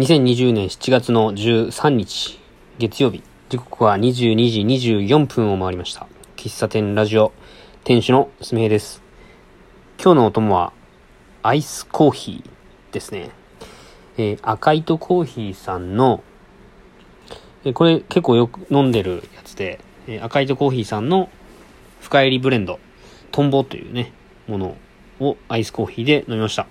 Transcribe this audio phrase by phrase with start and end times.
[0.00, 2.40] 2020年7月の13日、
[2.78, 4.60] 月曜日、時刻は22時
[5.02, 6.06] 24分を回りました。
[6.36, 7.32] 喫茶店ラジオ、
[7.84, 9.02] 店主のすみへです。
[10.02, 10.72] 今日のお供は、
[11.42, 13.30] アイスコーヒーですね。
[14.16, 16.24] えー、赤糸コーヒーさんの、
[17.64, 21.28] えー、これ結構よく飲んでるやつで、えー、赤糸コーヒーさんの
[22.00, 22.80] 深入りブレンド、
[23.32, 24.14] トンボというね、
[24.48, 24.76] もの
[25.20, 26.66] をアイスコーヒーで飲みました。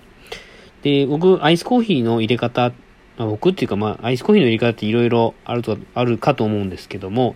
[0.82, 2.72] で、僕、アイスコーヒーの入れ方
[3.20, 7.36] まあ、僕っていうか、まあ、アイスコーヒーの入れ方っていろいろあると、あるかと思うんですけども、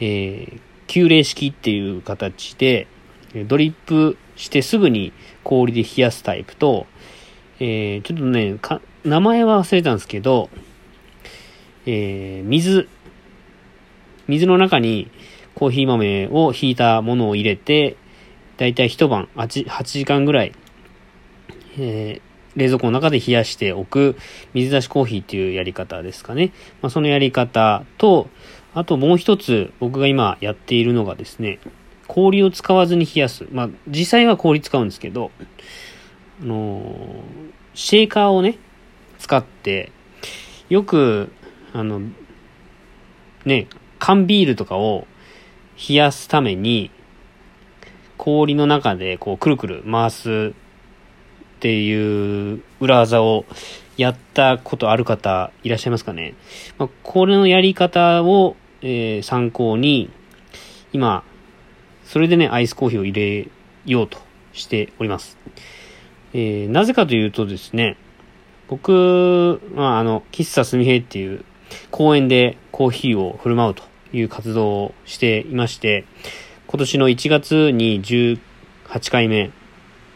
[0.00, 2.88] えー、急冷式っていう形で、
[3.46, 5.12] ドリップしてすぐに
[5.44, 6.86] 氷で冷やすタイプと、
[7.60, 8.58] えー、ちょっとね、
[9.04, 10.50] 名前は忘れたんですけど、
[11.86, 12.88] えー、水、
[14.26, 15.12] 水の中に
[15.54, 17.96] コーヒー豆をひいたものを入れて、
[18.56, 20.52] だいたい一晩8、8時間ぐらい、
[21.78, 24.16] えー、冷蔵庫の中で冷やしておく
[24.54, 26.52] 水出しコーヒーっていうやり方ですかね。
[26.80, 28.28] まあ、そのやり方と、
[28.74, 31.58] あともう一つ僕が今やっているのがですね、
[32.06, 33.46] 氷を使わずに冷やす。
[33.52, 35.30] まあ、実際は氷使うんですけど、
[36.42, 37.14] あのー、
[37.74, 38.58] シェーカーをね、
[39.18, 39.92] 使って、
[40.68, 41.30] よく、
[41.72, 42.00] あの、
[43.44, 43.66] ね、
[43.98, 45.06] 缶ビールとかを
[45.88, 46.90] 冷やすために、
[48.18, 50.54] 氷の中でこうくるくる回す
[51.62, 53.44] っていう裏技を
[53.96, 56.34] やったことある方いらっしゃいますかね。
[56.76, 60.10] まあ、これのやり方を、えー、参考に、
[60.92, 61.22] 今、
[62.04, 63.48] それでね、アイスコーヒーを入れ
[63.86, 64.18] ようと
[64.52, 65.38] しております。
[66.34, 67.96] えー、なぜかというとですね、
[68.66, 71.44] 僕、まあ、あの、喫茶すみへっていう
[71.92, 76.06] 公園でコーヒーを振る舞うという活動をしていまして、
[76.66, 78.40] 今年の1月に18
[79.12, 79.52] 回目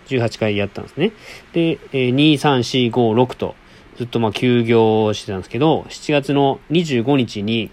[0.06, 1.12] 18回やったんですね。
[1.52, 3.54] で、えー、2、3、4、5、6と、
[3.96, 7.70] ずっとまあ休業してたんですけど、7月の25日に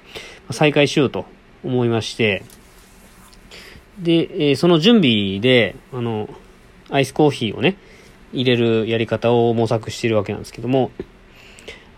[0.51, 1.25] 再開しようと
[1.63, 2.43] 思いまして、
[3.99, 6.29] で、えー、その準備で、あの、
[6.89, 7.77] アイスコーヒーをね、
[8.31, 10.91] 入れるやり方を模索しているわけなんですけども、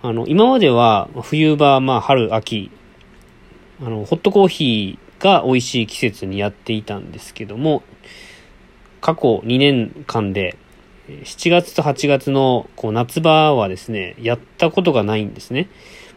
[0.02, 2.70] あの、今までは冬場、まあ春、秋、
[3.82, 7.84] あの、ホットコーヒーが美味しい季節にやっていたんですけども、
[9.06, 10.58] 過去2年間で、
[11.08, 15.70] 7月と8月のこう夏場はですね、やったことがないんですね。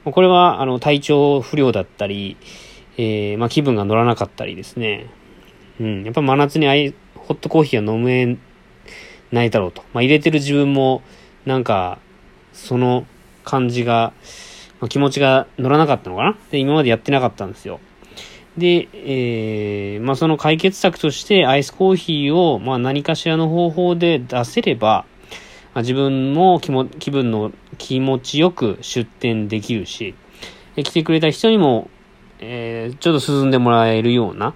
[0.06, 2.38] これは、あの、体調不良だったり、
[2.97, 5.10] えー、まあ、気分が乗らなかったりですね。
[5.78, 8.38] うん、やっぱ真夏にアイ、ホットコーヒーは飲め
[9.32, 9.82] ないだろうと。
[9.93, 11.03] まあ、入れてる自分も、
[11.44, 11.98] なんか、
[12.54, 13.06] その
[13.44, 14.15] 感じが、
[14.81, 17.81] まあ、気持ちが乗らなかったのかなで、今までやってなかったんですよ。
[18.58, 25.06] で、えー、まあ、その解決策としてアイスコーヒーを、まあ、何かしらの方法で出せれば、
[25.74, 30.14] まあ、自分も気も気分の気持ちよく出店できるし、
[30.76, 31.88] え来てくれた人にも、
[32.41, 34.54] えー、ちょっと進んでもらえるような、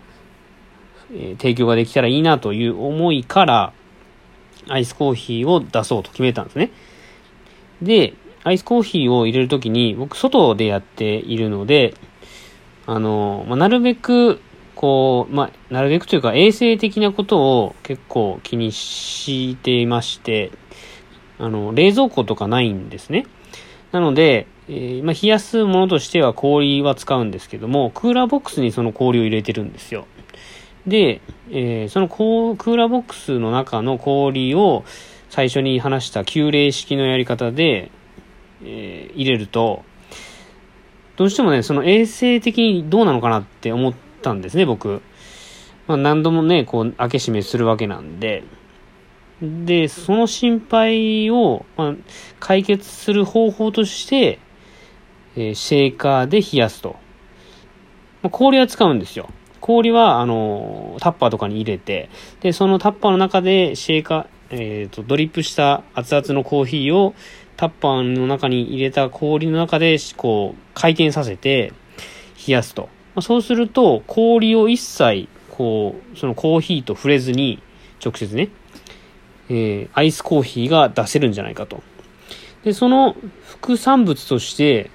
[1.13, 3.73] えー、提供ができたらいいなという思いから、
[4.69, 6.71] アイスコーヒーを出そうと決めたんですね。
[7.81, 8.15] で、
[8.45, 11.95] アイスコーヒーを入れるときに、僕外でやっているので、
[12.87, 14.41] あの、まあ、なるべく、
[14.75, 20.51] こう、まあ、なるべくというか衛生的なことを結構気にしていまして、
[21.39, 23.27] あの、冷蔵庫とかないんですね。
[23.93, 30.07] なので、えー、まあ、冷やすものとしては氷は使うんですけども、クーラーボックスにその氷を入れてるんですよ。
[30.87, 34.85] で、えー、そのこうクーラーボックスの中の氷を
[35.31, 37.91] 最初に話した急冷式のやり方で、
[38.65, 39.85] えー、入れると、
[41.23, 45.03] どうしてもね、その衛生的にどうなのかなって思ったんですね、僕。
[45.87, 48.43] まあ、何度もね、こう、開け閉めするわけなんで。
[49.41, 51.95] で、その心配を、まあ、
[52.41, 54.41] 解決する方法として、
[55.37, 56.97] えー、シェーカーで冷やすと。
[58.23, 59.31] まあ、氷は使うんですよ。
[59.61, 62.11] 氷は、あの、タッパーとかに入れて、
[62.41, 67.15] で、そのタッパーの中でシェーカー、えっ、ー、と、ドリップした熱々のコーヒーを
[67.63, 71.73] タッパーの中に入れた氷の中で、こう、回転させて
[72.45, 72.89] 冷やすと。
[73.15, 77.63] まあ、そうすると、氷を一切、こう、そのコーヒーと触れずに、
[78.05, 78.49] 直接ね、
[79.49, 81.85] えー、アイスコーヒーが出せるんじゃないかと。
[82.65, 83.15] で、その
[83.47, 84.91] 副産物として、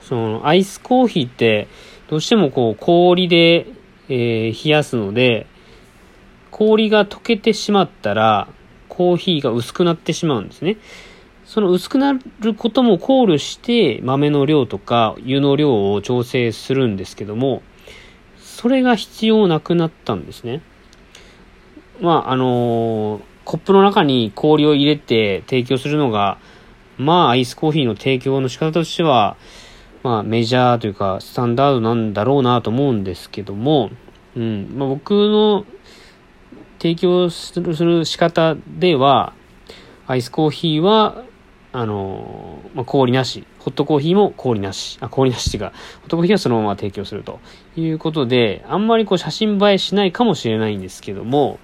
[0.00, 1.68] そのアイスコーヒーって、
[2.08, 3.68] どうしてもこう氷で、
[4.08, 5.46] えー、冷やすので、
[6.50, 8.48] 氷が溶けてしまったら、
[8.88, 10.76] コーヒーが薄くなってしまうんですね。
[11.44, 17.62] その薄くなることも考慮して豆の量とか湯の量を調整するんですけども、
[18.38, 20.62] それが必要なくなったんですね。
[22.00, 26.38] まあ、あのー、コップの中に氷を入れて提供するのが、
[26.96, 29.36] まあ、アイスコーヒーの提供の仕方としては、
[30.02, 33.90] まあ、メジャーというか、スタンダードなんだろうなと思うんですけども、
[34.36, 35.64] うん、まあ、僕の
[36.78, 39.32] 提供する仕方では、
[40.06, 41.22] アイスコーヒーは、
[41.72, 43.44] あの、まあ、氷なし。
[43.58, 44.98] ホットコーヒーも氷なし。
[45.00, 45.70] あ、氷なしっていう、ホ
[46.06, 47.40] ットコーヒーはそのまま提供すると
[47.76, 51.58] いうことで、あんまりこう写真映えしないかもしれないんですけども、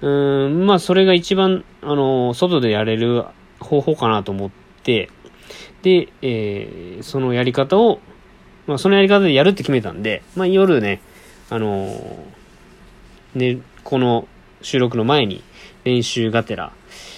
[0.00, 3.24] うーん、まあそれが一番、あの、外でやれる
[3.58, 4.50] 方法かなと思っ
[4.82, 5.10] て、
[5.82, 7.98] で、えー、そのやり方を、
[8.66, 11.00] まあそのやり方でやるって決めたんで、まあ夜ね、
[11.50, 11.88] あの
[13.34, 14.28] ね、この
[14.62, 15.42] 収録の前に
[15.84, 16.72] 練習がてら、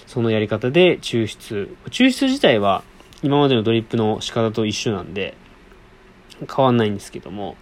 [0.06, 1.76] そのやり方で抽出。
[1.86, 2.82] 抽出自体は
[3.22, 5.36] 今までのドリップの仕方と一緒なんで、
[6.54, 7.56] 変わんないんですけども、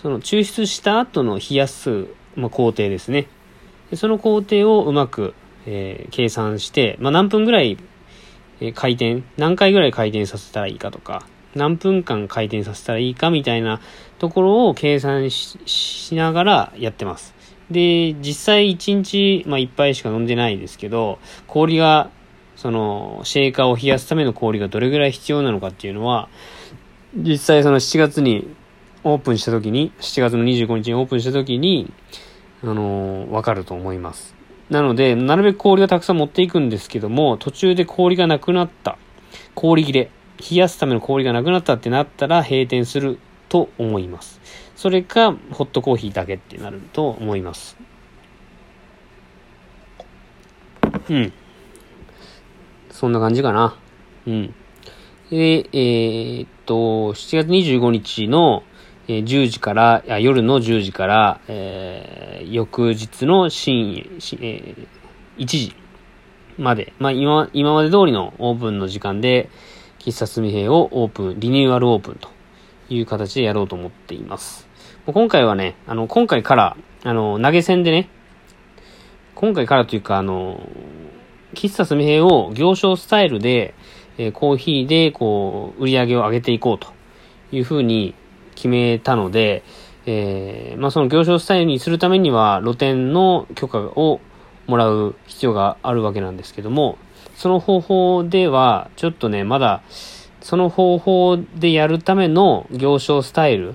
[0.00, 2.06] その抽出した後の冷やす、
[2.36, 3.26] まあ、工程ですね。
[3.90, 5.34] でその工程をうまく、
[5.66, 7.76] えー、計算して、まあ、何分ぐらい、
[8.60, 13.80] え、回転、何回ぐらい回転させたらいいかとか、何分間回転させたらいいかみたいな
[14.18, 17.34] ところを計算しながらやってます。
[17.70, 22.10] で、実際1日、まあ、1杯しか飲んでないですけど、氷が、
[22.56, 26.28] その、シェーカーを冷やすための氷がどれぐらい必要なのかっていうのは、
[27.14, 28.48] 実際その7月に
[29.02, 31.92] オープンした時に、7月の25日にオープンした時に、
[32.62, 34.34] あのー、わかると思います。
[34.68, 38.98] なので、なるべく氷をたくさん持っていくんですけども、途中で氷がなくなった。
[39.54, 40.10] 氷切れ。
[40.50, 43.18] 冷やすための氷がなくなったってなったら閉店する
[43.48, 44.40] と思います。
[44.80, 47.76] それか、ホットコーヒーだけってなると思います。
[51.10, 51.32] うん。
[52.90, 53.76] そんな感じかな。
[54.26, 54.54] うん。
[55.28, 58.62] で、えー、っと、7月25日の、
[59.06, 64.08] えー、10時から、夜の10時から、えー、翌日の深夜、
[64.40, 65.74] えー、1時
[66.56, 69.50] まで、まあ今、今まで通りのオープンの時間で、
[69.98, 72.30] 喫茶すみへをオープン、リニューアルオープンと
[72.88, 74.69] いう形でやろうと思っています。
[75.12, 78.08] 今回はね、あの、今回から、あの、投げ銭でね、
[79.34, 80.60] 今回からというか、あの、
[81.54, 83.74] 喫茶すみへを行商スタイルで、
[84.18, 86.88] えー、コーヒーで、こう、売り上げを上げていこうと
[87.50, 88.14] いうふうに
[88.54, 89.62] 決めたので、
[90.06, 94.20] えー、まあ、その行商スタイルにするためには、露店の許可を
[94.66, 96.98] もらう必要があるわけなんですけども、
[97.34, 99.82] その方法では、ちょっとね、まだ、
[100.40, 103.74] その方法でやるための行商スタイル、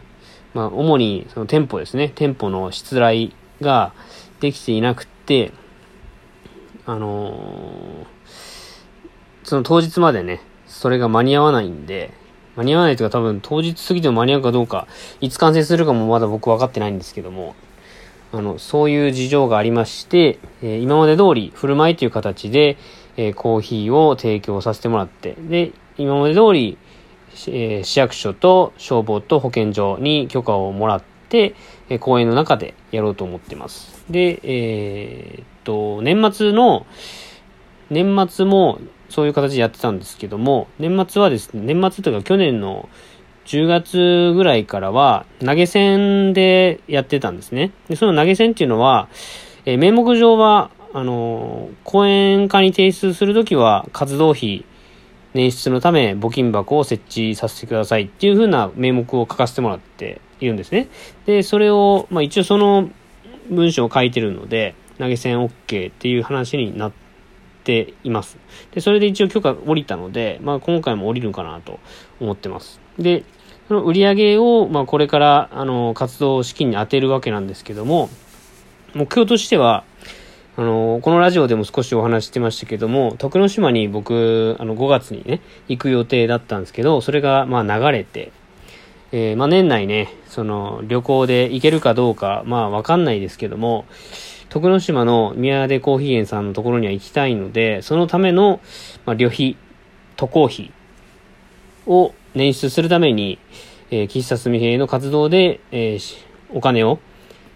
[0.56, 3.94] まあ、主にその店舗ですね、店舗の失礼が
[4.40, 5.52] できていなくて、
[6.86, 8.06] あのー、
[9.44, 12.13] その当日までね、それが間に合わないんで、
[12.56, 14.88] 間に合わないというか多分当日過ぎても間に合うかどうか、
[15.19, 17.54] いつ完成するかもまだ僕分かってないんですけども、
[18.31, 22.78] あの、そういう事情がありまして、えー、今まで通り振る舞いという形で、
[23.18, 26.78] えー、コーヒーを提供させてもらって、で、今まで通り、
[27.48, 31.56] えー、市役所と消防と保健所に許可をもらって、
[31.90, 34.04] えー、公園の中でやろうと思ってます。
[34.10, 36.86] で、えー、っと、年末の、
[37.90, 38.80] 年末も
[39.10, 42.90] そういう形でやってたんですけども、年末はですね、年末というか去年の
[43.46, 47.72] 10月ぐらいからは投げ銭でやってたんですね。
[47.88, 49.08] で、その投げ銭っていうのは、
[49.66, 54.66] えー、名目上は、あのー、講演課に提出するときは活動費
[55.36, 60.88] 捻出のため募金箱を設置させてくださいっていう風な名目を書かせてもらっているんですね。
[61.26, 62.90] で、それを、まあ一応その
[63.50, 66.94] 文章を書いてるので、投げ銭 OK っていう話になっ
[67.66, 68.38] ています。
[68.71, 71.80] で、それで一応許可降りたので、まあ今回も降りるかなと
[72.21, 72.80] 思ってます。
[72.98, 73.26] で、
[73.68, 78.09] その売り上げを、まあこれから、あの、活動資金に充てるわけなんですけども、
[78.94, 79.83] 目標としては、
[80.57, 88.31] あの、このラジオでも少しお話してましたけども、徳之島に僕、あの、5月にね、行く予定だったんですけど、それが、まあ、流れて、
[89.12, 93.85] えー、まあ、年内ね、その、旅行で行けるかどうか、まあ、わかんないですけども、
[94.47, 98.62] 徳之島の宮出コーヒー園さんのところには行きたいので、そのための、
[99.06, 99.57] まあ、旅費、
[100.16, 100.71] 渡航費
[101.85, 103.40] を捻出するために、
[103.92, 107.00] えー、喫茶すみへの活動で、えー、お金を、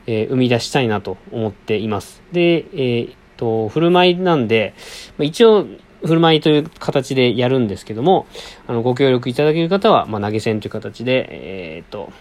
[0.07, 2.21] えー、生み出したいなと思っています。
[2.31, 4.73] で、えー、っと、振る舞いなんで、
[5.17, 5.65] まあ、一応、
[6.05, 8.25] 振る舞いという形でやるんですけども、
[8.67, 12.11] あの、ご協力いただける方は、まあ、投げ銭という形で、えー、っと、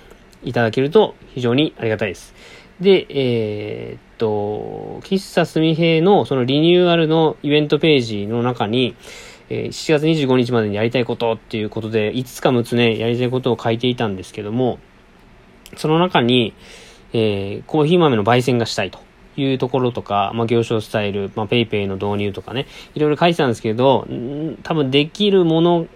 [0.43, 2.35] いただけると非常にありがたいです。
[2.81, 8.95] で、えー、っと、喫茶すみへのそのリニューアルのイベントページの中に、
[9.51, 14.79] えー、7月25日までにやりたいことっていうことで、5つか6つね、やりたいことを書いていたんですけども、
[15.77, 16.55] その中に、
[17.13, 18.99] えー、コーヒー豆の焙煎がしたいと
[19.37, 25.87] いうところとか、まあ、行商スタイル、まあ、ペイペイの導入とかね、いろいろ書いてたんですけど、ん多分できるもの、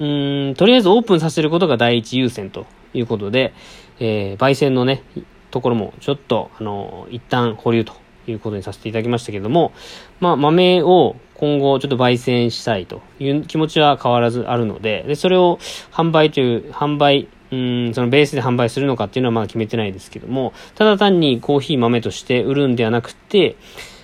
[0.00, 3.52] うん、とりあえずオープンさせることが第一優先ということで、
[3.98, 5.02] えー、焙煎のね、
[5.50, 7.92] ところもちょっと、あの、一旦保留と
[8.26, 9.72] いうことにさせていただきましたけども、
[10.20, 15.58] まあ、豆を今後ちょっと焙煎したいという気持ちは変わらずあるので、で、それを
[15.92, 23.56] 販売という、販売、うん、そのベースで販売するのかっていうのはまだ決めてないですけども、ただ単にコーヒー豆として売るんではなくて、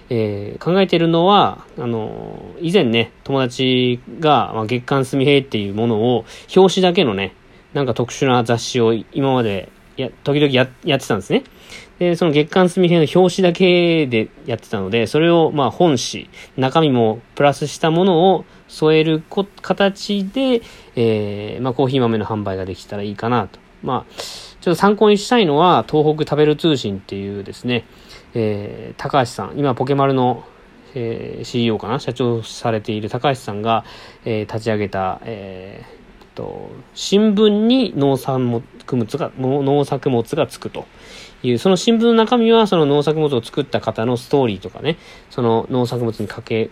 [0.09, 6.25] えー、考えてるのは、あの、以前ね、友達が、まあ、月刊すみへいっていうものを、
[6.55, 7.35] 表紙だけのね、
[7.73, 11.45] なんか特殊な雑誌を今までや、時々ややってたんですね。
[11.99, 20.63] で、その月刊すみへの表紙だけでやってたので、それをまあ本誌、中身もプラスしたものを添えるこ形で、
[20.97, 23.59] えー、まあコーヒー豆の販売ができたらいいかなと。
[23.83, 24.15] まあ、
[24.61, 27.85] ちょっと参考にしたいのは、東北食べる通信っていうですね、
[28.35, 30.45] えー、高橋さん、今ポケマルの、
[30.95, 32.01] えー、CEO かな？
[32.01, 33.85] 社長されている高橋さんが、
[34.25, 38.51] えー、立ち上げた、えー、と、新聞に農産
[38.87, 40.87] 物が、農作物がつくと。
[41.43, 44.97] いう、その新聞の中身はその農作物を作った方のストーリーとかね、
[45.31, 46.71] その農作物にかけ、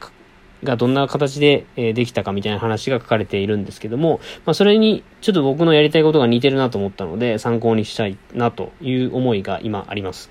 [0.65, 10.31] がどんな形で、えできたかみたいな話が書かれているんですけども、まあ、それにちょっと僕のやりたいことが似てるなと思ったので、参考にしたいなという思いが今あります。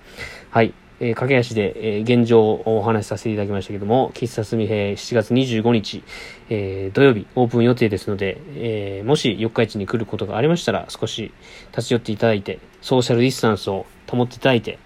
[0.50, 0.74] はい。
[1.00, 6.04] えー、駆け足で、えー、現状をお話しさせていただきましたけども、喫茶すみへ7月25日、
[6.50, 11.34] えー、土曜日オープン予定ですので、えー、もし四日市に来ることがありましたら、少し
[11.76, 14.80] 立ち寄っていただいて、ソーシャルディスタンスを保っていただいて、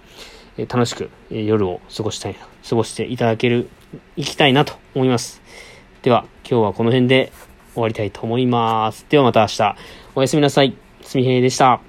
[0.66, 2.36] 楽しく、夜を過ごしたい、
[2.68, 3.70] 過ごしていただける、
[4.16, 5.42] 行きたいなと思います。
[6.02, 7.32] では、今日はこの辺で
[7.74, 9.06] 終わりたいと思います。
[9.10, 9.76] ではまた明日、
[10.16, 10.76] おやすみなさい。
[11.02, 11.80] すみへいでした。